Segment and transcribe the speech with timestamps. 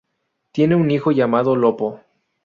[0.51, 2.01] Tiene un hijo llamado Lopo.